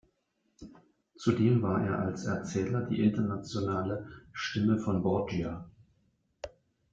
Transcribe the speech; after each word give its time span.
Zudem 1.15 1.61
war 1.61 1.85
er 1.85 1.99
als 1.99 2.25
Erzähler 2.25 2.81
die 2.81 3.01
internationale 3.03 4.07
"Stimme 4.31 4.79
von 4.79 5.03
Borgia". 5.03 5.69